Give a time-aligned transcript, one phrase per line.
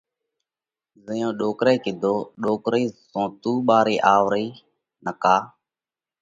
[1.05, 4.47] زئيون ڏوڪرئہ ڪيڌو: ڏوڪرئِي زون تُون ٻارئِي آوَ رئِي
[5.05, 5.35] نڪا